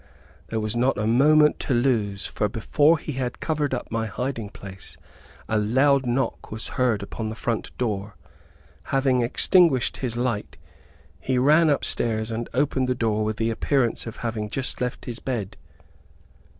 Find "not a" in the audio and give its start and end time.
0.75-1.05